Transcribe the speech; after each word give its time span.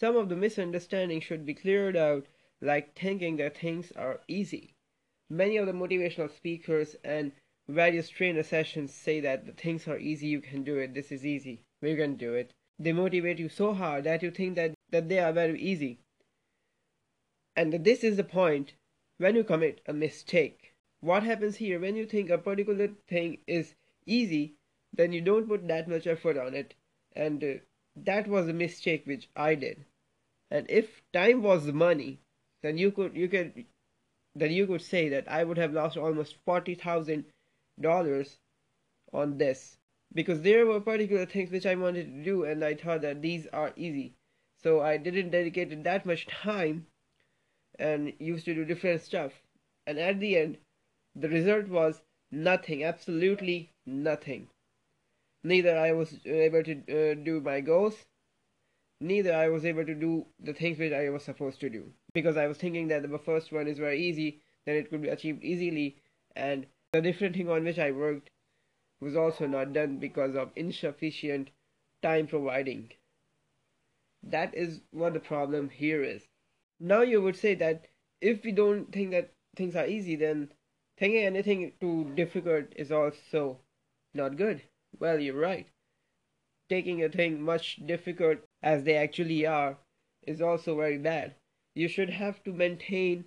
Some 0.00 0.16
of 0.16 0.30
the 0.30 0.36
misunderstandings 0.36 1.24
should 1.24 1.44
be 1.44 1.52
cleared 1.52 1.94
out, 1.94 2.26
like 2.62 2.98
thinking 2.98 3.36
that 3.36 3.58
things 3.58 3.92
are 3.92 4.22
easy. 4.28 4.72
Many 5.28 5.58
of 5.58 5.66
the 5.66 5.74
motivational 5.74 6.34
speakers 6.34 6.96
and 7.04 7.32
various 7.68 8.08
trainer 8.08 8.42
sessions 8.42 8.94
say 8.94 9.20
that 9.20 9.44
the 9.44 9.52
things 9.52 9.86
are 9.86 9.98
easy, 9.98 10.28
you 10.28 10.40
can 10.40 10.64
do 10.64 10.78
it, 10.78 10.94
this 10.94 11.12
is 11.12 11.26
easy, 11.26 11.64
we 11.82 11.94
can 11.96 12.16
do 12.16 12.32
it. 12.32 12.54
They 12.78 12.94
motivate 12.94 13.38
you 13.38 13.50
so 13.50 13.74
hard 13.74 14.04
that 14.04 14.22
you 14.22 14.30
think 14.30 14.56
that, 14.56 14.72
that 14.88 15.10
they 15.10 15.18
are 15.18 15.34
very 15.34 15.60
easy. 15.60 15.98
And 17.54 17.84
this 17.84 18.02
is 18.02 18.16
the 18.16 18.24
point 18.24 18.72
when 19.18 19.36
you 19.36 19.44
commit 19.44 19.82
a 19.84 19.92
mistake. 19.92 20.72
What 21.00 21.24
happens 21.24 21.56
here 21.56 21.78
when 21.78 21.96
you 21.96 22.06
think 22.06 22.30
a 22.30 22.38
particular 22.38 22.88
thing 23.06 23.40
is 23.46 23.74
easy, 24.06 24.54
then 24.94 25.12
you 25.12 25.20
don't 25.20 25.46
put 25.46 25.68
that 25.68 25.88
much 25.88 26.06
effort 26.06 26.38
on 26.38 26.54
it. 26.54 26.74
And 27.12 27.44
uh, 27.44 27.54
that 27.96 28.26
was 28.28 28.48
a 28.48 28.52
mistake 28.52 29.06
which 29.06 29.28
I 29.36 29.54
did. 29.54 29.84
And 30.50 30.66
if 30.68 31.02
time 31.12 31.42
was 31.42 31.66
money, 31.72 32.20
then 32.62 32.78
you 32.78 32.90
could 32.92 33.16
you 33.16 33.28
could 33.28 33.64
then 34.34 34.50
you 34.52 34.66
could 34.66 34.82
say 34.82 35.08
that 35.08 35.28
I 35.28 35.44
would 35.44 35.58
have 35.58 35.72
lost 35.72 35.96
almost 35.96 36.36
forty 36.44 36.74
thousand 36.74 37.26
dollars 37.80 38.38
on 39.12 39.38
this 39.38 39.78
because 40.12 40.42
there 40.42 40.66
were 40.66 40.80
particular 40.80 41.26
things 41.26 41.50
which 41.50 41.66
I 41.66 41.74
wanted 41.74 42.06
to 42.06 42.24
do 42.24 42.44
and 42.44 42.64
I 42.64 42.74
thought 42.74 43.02
that 43.02 43.22
these 43.22 43.46
are 43.48 43.72
easy. 43.76 44.14
So 44.62 44.80
I 44.80 44.96
didn't 44.96 45.30
dedicate 45.30 45.84
that 45.84 46.06
much 46.06 46.26
time 46.26 46.86
and 47.78 48.12
used 48.18 48.44
to 48.46 48.54
do 48.54 48.64
different 48.64 49.02
stuff. 49.02 49.42
And 49.86 49.98
at 49.98 50.20
the 50.20 50.36
end, 50.36 50.58
the 51.14 51.28
result 51.28 51.68
was 51.68 52.02
nothing, 52.30 52.84
absolutely 52.84 53.70
nothing. 53.86 54.48
Neither 55.42 55.76
I 55.78 55.92
was 55.92 56.14
able 56.26 56.62
to 56.62 56.72
uh, 56.72 57.14
do 57.14 57.40
my 57.40 57.60
goals, 57.60 57.96
neither 59.00 59.34
I 59.34 59.48
was 59.48 59.64
able 59.64 59.86
to 59.86 59.94
do 59.94 60.26
the 60.38 60.52
things 60.52 60.78
which 60.78 60.92
I 60.92 61.08
was 61.08 61.24
supposed 61.24 61.60
to 61.60 61.70
do. 61.70 61.92
Because 62.12 62.36
I 62.36 62.46
was 62.46 62.58
thinking 62.58 62.88
that 62.88 63.08
the 63.10 63.18
first 63.18 63.50
one 63.50 63.66
is 63.66 63.78
very 63.78 64.00
easy, 64.00 64.42
then 64.66 64.76
it 64.76 64.90
could 64.90 65.00
be 65.00 65.08
achieved 65.08 65.42
easily, 65.42 65.96
and 66.36 66.66
the 66.92 67.00
different 67.00 67.36
thing 67.36 67.48
on 67.48 67.64
which 67.64 67.78
I 67.78 67.90
worked 67.90 68.30
was 69.00 69.16
also 69.16 69.46
not 69.46 69.72
done 69.72 69.98
because 69.98 70.36
of 70.36 70.50
insufficient 70.56 71.50
time 72.02 72.26
providing. 72.26 72.92
That 74.22 74.54
is 74.54 74.80
what 74.90 75.14
the 75.14 75.20
problem 75.20 75.70
here 75.70 76.02
is. 76.02 76.28
Now 76.78 77.00
you 77.00 77.22
would 77.22 77.36
say 77.36 77.54
that 77.54 77.86
if 78.20 78.44
we 78.44 78.52
don't 78.52 78.92
think 78.92 79.12
that 79.12 79.32
things 79.56 79.74
are 79.74 79.86
easy, 79.86 80.16
then 80.16 80.52
thinking 80.98 81.24
anything 81.24 81.72
too 81.80 82.12
difficult 82.14 82.66
is 82.76 82.92
also 82.92 83.60
not 84.12 84.36
good. 84.36 84.62
Well, 84.98 85.18
you're 85.18 85.34
right. 85.34 85.66
Taking 86.70 87.02
a 87.04 87.10
thing 87.10 87.42
much 87.42 87.84
difficult 87.84 88.38
as 88.62 88.84
they 88.84 88.94
actually 88.96 89.44
are 89.44 89.76
is 90.22 90.40
also 90.40 90.74
very 90.74 90.96
bad. 90.96 91.34
You 91.74 91.86
should 91.86 92.08
have 92.08 92.42
to 92.44 92.52
maintain 92.54 93.26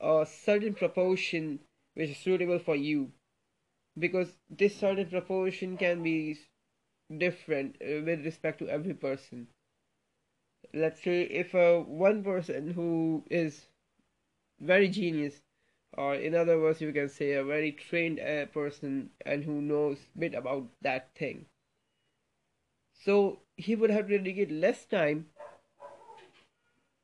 a 0.00 0.26
certain 0.26 0.74
proportion 0.74 1.60
which 1.94 2.10
is 2.10 2.18
suitable 2.18 2.58
for 2.58 2.74
you 2.74 3.12
because 3.98 4.38
this 4.50 4.76
certain 4.76 5.10
proportion 5.10 5.76
can 5.76 6.02
be 6.02 6.38
different 7.16 7.76
uh, 7.82 8.02
with 8.04 8.24
respect 8.24 8.60
to 8.60 8.68
every 8.68 8.94
person 8.94 9.48
let's 10.72 11.02
say 11.02 11.22
if 11.24 11.54
uh, 11.54 11.78
one 11.80 12.22
person 12.24 12.70
who 12.72 13.22
is 13.30 13.66
very 14.60 14.88
genius 14.88 15.42
or 16.02 16.14
in 16.14 16.34
other 16.40 16.58
words 16.60 16.80
you 16.80 16.92
can 16.92 17.08
say 17.08 17.32
a 17.32 17.44
very 17.44 17.70
trained 17.72 18.20
uh, 18.20 18.46
person 18.56 19.10
and 19.26 19.44
who 19.44 19.60
knows 19.60 19.98
bit 20.24 20.34
about 20.40 20.66
that 20.88 21.08
thing 21.22 21.44
so 23.04 23.16
he 23.56 23.74
would 23.74 23.90
have 23.90 24.08
to 24.08 24.18
dedicate 24.18 24.52
less 24.66 24.84
time 24.86 25.26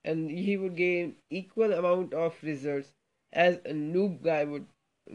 and 0.05 0.31
he 0.31 0.57
would 0.57 0.77
gain 0.77 1.15
equal 1.31 1.73
amount 1.73 2.15
of 2.15 2.43
results 2.43 2.95
as 3.33 3.57
a 3.65 3.73
noob 3.73 4.23
guy 4.23 4.45
would 4.45 4.67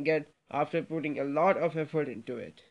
get 0.03 0.27
after 0.51 0.81
putting 0.81 1.19
a 1.19 1.29
lot 1.41 1.57
of 1.57 1.77
effort 1.77 2.09
into 2.09 2.37
it 2.37 2.63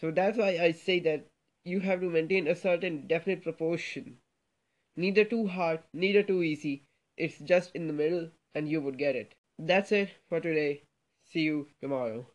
so 0.00 0.10
that's 0.10 0.38
why 0.38 0.52
i 0.68 0.72
say 0.72 0.98
that 1.08 1.26
you 1.64 1.80
have 1.80 2.00
to 2.00 2.08
maintain 2.08 2.48
a 2.48 2.54
certain 2.54 3.06
definite 3.06 3.42
proportion. 3.42 4.18
Neither 4.96 5.24
too 5.24 5.46
hard, 5.46 5.80
neither 5.92 6.22
too 6.22 6.42
easy. 6.42 6.84
It's 7.16 7.38
just 7.38 7.74
in 7.74 7.86
the 7.86 7.92
middle 7.92 8.30
and 8.54 8.68
you 8.68 8.80
would 8.80 8.98
get 8.98 9.16
it. 9.16 9.34
That's 9.58 9.92
it 9.92 10.10
for 10.28 10.40
today. 10.40 10.84
See 11.26 11.40
you 11.40 11.68
tomorrow. 11.80 12.30